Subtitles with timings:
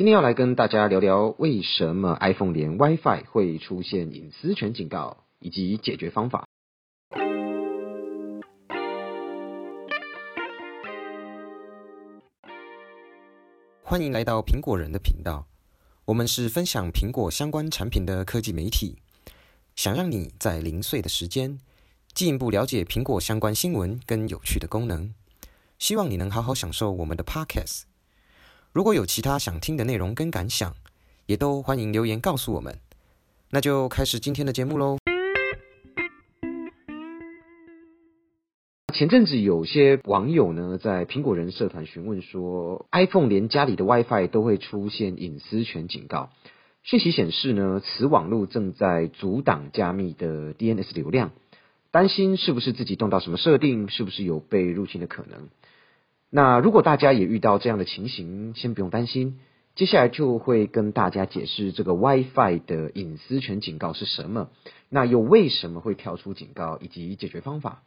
[0.00, 6.46] 今天要来跟大家聊聊为什么 iPhone 连 WiFi 会出现隐私权警告，以及解决方法。
[13.82, 15.46] 欢迎来到苹果人的频道，
[16.06, 18.96] 我们是分享苹果相关产品的科技媒体，
[19.76, 21.58] 想让你在零碎的时间
[22.14, 25.12] 进一步了解苹果相关新闻跟有趣的功能。
[25.78, 27.89] 希望你能好好享受我们的 Podcast。
[28.72, 30.72] 如果有其他想听的内容跟感想，
[31.26, 32.78] 也都欢迎留言告诉我们。
[33.50, 34.96] 那就开始今天的节目喽。
[38.94, 46.30] 前阵子有些网友呢，在苹果人社团询问说，iPhone 连家里的 WiFi 都会出现隐私权警告。
[46.84, 51.32] 讯息显示呢，此网络正在阻挡加密的 DNS 流量，
[51.90, 55.48] 担心是不是自己动到什么设定，是不是有被入侵的可能。
[56.30, 59.40] 那如果大家也遇到这样的情形，先不用担心，
[59.74, 64.48] 接下来就会跟大家解释这个 WiFi 的隐私权警告是什么，
[64.88, 67.82] 那又为什么会跳出警告，以及解决方法。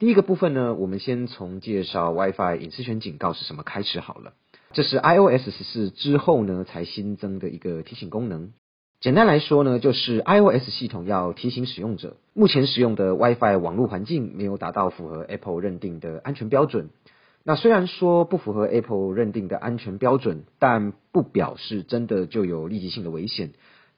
[0.00, 4.32] 第一个部分呢，我们先从介绍 WiFi 隐私权警告是什么开始好了。
[4.72, 8.52] 这是 iOS 十四之后呢才新增的一个提醒功能。
[9.00, 16.90] 简单来说呢，就是 iOS 系统要提醒使用者，目前使用的 WiFi 网络环境没有达到符合 Apple 认定的安全标准。
[17.44, 23.52] 那虽然说不符合 Apple 认定的安全标准，但不表示真的就有立即性的危险，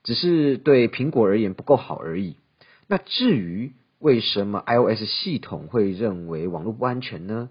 [0.05, 2.37] 只是对苹果而言不够好而已。
[2.87, 7.49] 那至于，为什么 iOS 系统会认为网络不安全呢？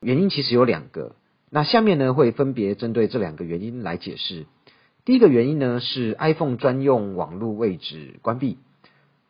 [0.00, 1.16] 原因其实有两个。
[1.50, 4.46] 那下面呢会分别针对这两个原因来解释。
[5.04, 8.58] 第一个原因呢是 iPhone 专用网络位置关闭。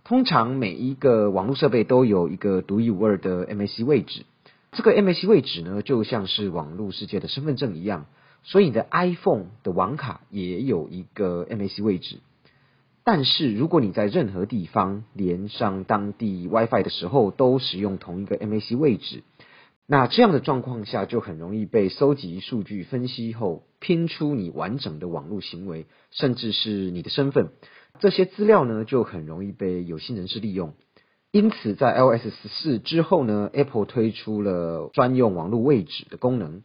[0.05, 4.25] 通常每一个网络设备都有一个独一无二的 MAC 位置。
[4.73, 8.07] 这个 MAC 位置呢就像是网络世界的身份证一样，
[8.43, 12.21] 所以你的 iPhone 的网卡也有一个 MAC 位置。
[13.03, 19.25] 但是，如果你在任何地方连上当地 WiFi 的时候，都使用同一个 MAC 位置，
[19.87, 27.49] 那这样的状况下，就很容易被搜集数据分析后拼出你完整的网络行为，甚至是你的身份。
[27.99, 30.75] 这些资料呢，就很容易被有心人士利用。
[31.33, 36.63] 因此，在 iOS 十四之后呢，Apple 推出了专用网络位置的功能。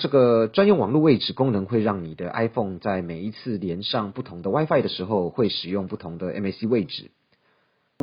[0.00, 7.10] 这个专用网络位置功能会让你的 iPhone 在每一次连上不同的 WiFi 的时候，会使用不同的 MAC 位置。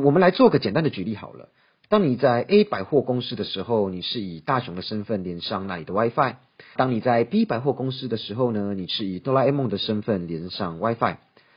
[0.02, 1.50] 我们来做个简单的举例好了。
[1.88, 6.36] 当你在 A 百货公司的时候，你是以大雄的身份连上那里的 WiFi；
[6.76, 11.16] 当你在 B 百货公司的时候呢，你是以哆啦 A 梦的身份连上 WiFi；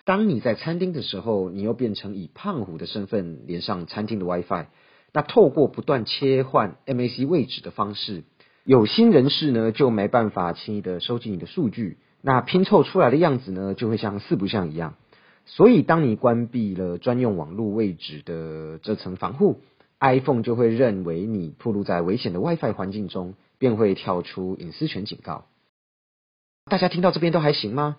[0.09, 4.66] 当你在餐厅的时候，你又变成以胖虎的身份连上餐厅的 WiFi。
[5.14, 8.24] 那透过不断切换 MAC 位置的方式。
[8.64, 14.96] 有心人士呢，就没办法轻易的收集你的数据，那拼凑出来的样子呢，就会像四不像一样。
[15.46, 19.62] 所以，当你关闭了专用网络位置的这层防护
[20.00, 25.46] ，iPhone 就会认为你暴露在危险的 WiFi 环境中，便会跳出隐私权警告。
[26.66, 27.97] 大家听到这边都还行吗？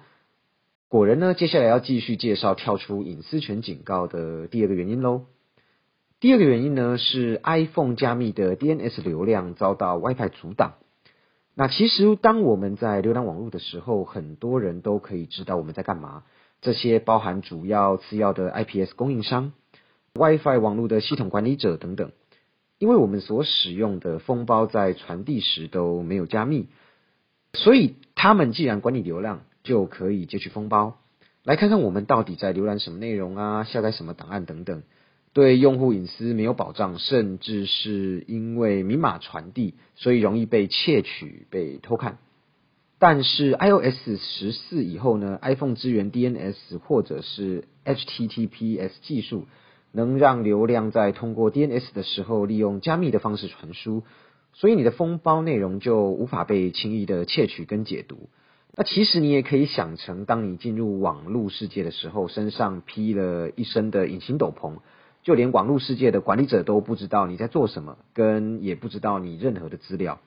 [0.90, 5.26] 果然呢，接下来要继续介绍跳出隐私权警告的第二个原因喽。
[6.18, 10.74] 第二个原因呢是 iPhone 加密的 DNS 流量遭到 WiFi 阻挡。
[11.54, 16.24] 那其实当我们在浏览网络的时候，很多人都可以知道我们在干嘛。
[16.60, 19.52] 这些包含主要、次要的 IPS 供应商、
[20.14, 22.10] WiFi 网络的系统管理者等等。
[22.78, 26.66] 因为我们所使用的封包在传递时都没有加密，
[27.52, 30.96] 所以他们既然管理流量，就可以截取封包，
[31.44, 34.82] 来看看我们到底在浏览什么内容啊，下载什么档案等等。
[35.32, 42.18] 对用户隐私没有保障，甚至是因为密码传递，所以容易被窃取、被偷看。
[42.98, 49.46] 但是 iOS 十四以后呢，iPhone 支援 DNS 或者是 HTTPS 技术，
[49.92, 54.02] 能让流量在通过 DNS 的时候利用加密的方式传输，
[54.52, 58.28] 所以你的封包内容就无法被轻易的窃取跟解读。
[58.76, 64.78] 那其实你也可以想成，当你进入网络世界的时候，身上披了一身的隐形斗篷。
[65.22, 70.18] 就连网络世界的管理者都不知道你在做什么，跟也不知道你任何的资料。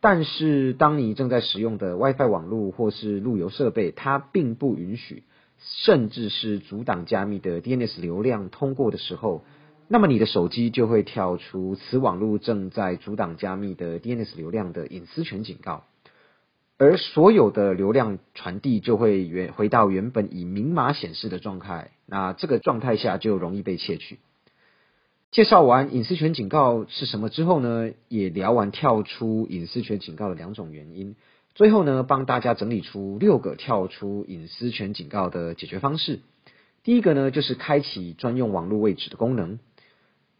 [0.00, 5.22] 但是，当你正在使用的 WiFi 网络或是路由设备，它并不允许，
[5.58, 9.44] 甚至是阻挡加密的 DNS 流量通过的时候，
[9.86, 15.84] 那么你的手机就会跳出此网络正在阻挡加密的 DNS 流量的隐私权警告。
[16.80, 24.18] 而所有的流量传递就会原回到原本以明码显示的状态，那这个状态下就容易被窃取。
[25.30, 31.16] 介绍完隐私权警告是什么之后呢，也聊完跳出隐私权警告的两种原因。
[31.54, 36.20] 最后呢，帮大家整理出六个跳出隐私权警告的解决方式。
[36.82, 39.58] 第一个呢，就是开启专用网络位置的功能。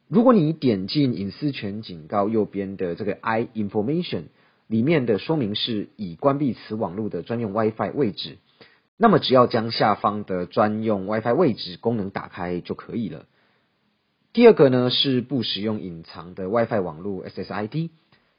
[0.08, 4.22] 如果你点进隐私权警告右边的这个 I Information
[4.70, 8.38] 里面的说明是已关闭此网络的专用 WiFi 位置，
[8.96, 13.26] 那么只要将下方的专用 WiFi 位置功能打开就可以了。
[14.32, 17.90] 第二个呢是不使用隐藏的 WiFi 网络 SSID，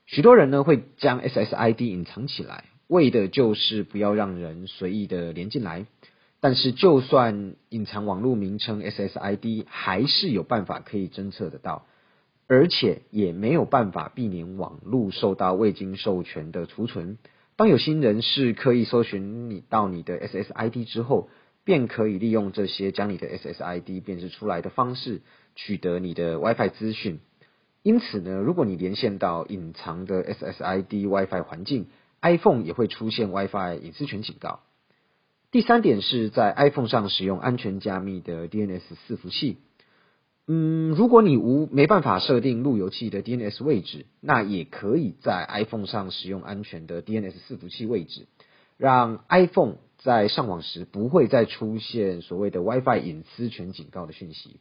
[0.06, 5.86] 许多人呢会将 SSID 隐藏起来，为的就是不要让人随意的连进来。
[6.40, 11.86] 但是，就算隐藏网络名称 SSID，还是有办法可以侦测得到，
[12.52, 17.18] 而且也没有办法避免网络受到未经授权的储存。
[17.56, 21.30] 当有心人士刻意搜寻你到你的 SSID 之后，
[21.64, 25.22] 便可以利用这些将你的 SSID 辨识出来的方式，
[25.56, 27.22] 取得你的 WiFi 资讯。
[27.84, 31.88] 因此呢，如果你连线到隐藏的 SSID WiFi 环境
[32.22, 34.60] ，iPhone 也会出现 WiFi 隐私权警告。
[35.52, 39.60] 第三点是在 iPhone 上使用安全加密的 DNS 伺服器。
[40.54, 48.28] 嗯，如果你无没办法设定路由器的 DNS 位置，那也可以在 iPhone 上使用安全的 DNS 伺服器位置，
[48.76, 54.60] 让 iPhone 在上网时不会再出现所谓的 WiFi 隐私权警告的讯息。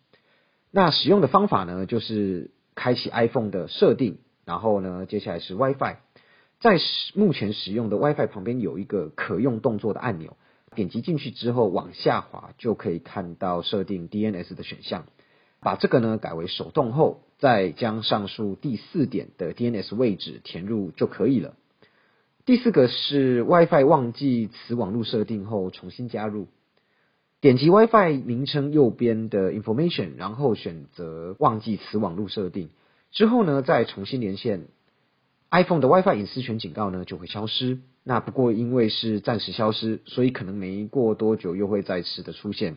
[0.70, 5.96] 那使用的方法呢，就是开启 iPhone 的设定，然后呢，接下来是 WiFi，
[6.60, 6.78] 在
[7.14, 10.36] 目前使用的 WiFi 旁边有一个可用动作的按钮。
[10.76, 15.06] 点击进去之后往下滑，就可以看到设定 DNS 的选项。
[15.60, 21.54] 把这个呢改为手动后，再将上述第四点的 DNS 位置填入就可以了。
[22.46, 26.48] 第四个是 WiFi 忘记此网络设定后重新加入。
[27.40, 32.70] 点击 WiFi 名称右边的 Information，然后选择忘记此网络设定
[33.12, 34.66] 之后呢，再重新连线。
[35.50, 37.78] iPhone 的 WiFi 隐私权警告呢就会消失。
[38.04, 42.76] 那不过因为是暂时消失，所以可能没过多久又会再次的出现。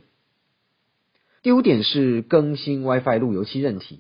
[1.44, 4.00] 第五点是更新 WiFi 路由器韧体。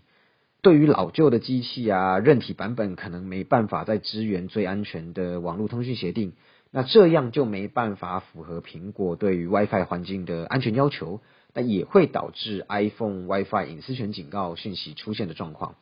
[0.62, 6.32] 对于老旧的机器啊，韧体版本可能没办法再支援最安全的网络通讯协定，
[6.72, 11.20] 那这样就没办法符合苹果对于 WiFi 环境的安全要求，
[11.54, 15.76] 那也会导致 iPhone WiFi 隐私权警告讯息出现的状况。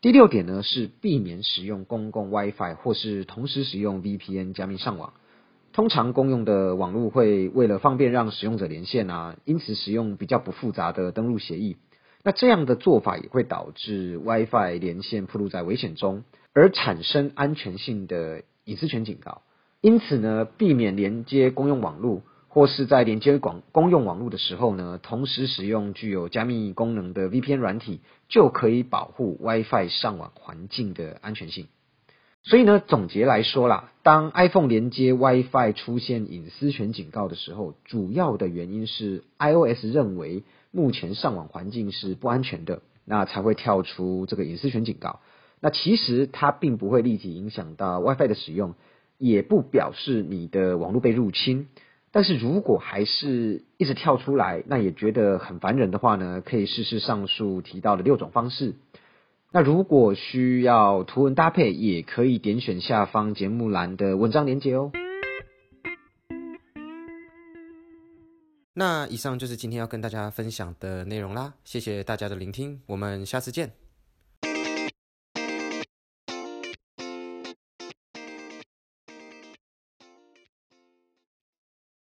[0.00, 5.14] 第六点呢是避免使用公共 WiFi 或是同时使用 VPN 加密上网。
[5.74, 11.76] 通常公用的网络会为了方便让使用者连线啊，因此使用比较不复杂的登录协议。
[12.22, 16.22] 那这样的做法也会导致 WiFi 连线暴露在危险中，
[16.52, 19.42] 而产生安全性的隐私权警告。
[19.80, 22.22] 因此呢，避免连接公用网络。
[22.46, 27.98] 或是在连接广公用网络的时候呢，同时使用具有加密功能的 VPN 软体，
[28.28, 31.66] 就可以保护 WiFi 上网环境的安全性。
[32.46, 45.20] 所以呢，总结来说啦，当 iPhone 连接 WiFi 出现隐私权警告的时候，主要的原因是 iOS 认为目前上网环境是不安全的，那才会跳出这个隐私权警告。
[45.60, 48.74] 那其实它并不会立即影响到 WiFi 的使用，
[49.16, 51.68] 也不表示你的网络被入侵。
[52.12, 58.74] 但是如果还是一直跳出来，那也觉得很烦人的话呢，可以试试上述提到的六种方式。
[59.56, 64.90] 那如果需要图文搭配，也可以点选下方节目栏的文章连接哦。
[68.72, 73.83] 那以上就是今天要跟大家分享的内容啦，谢谢大家的聆听，我们下次见。